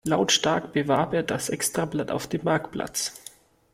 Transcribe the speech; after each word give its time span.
Lautstark 0.03 0.73
bewarb 0.73 1.13
er 1.13 1.21
das 1.21 1.49
Extrablatt 1.49 2.09
auf 2.09 2.25
dem 2.25 2.43
Marktplatz. 2.43 3.21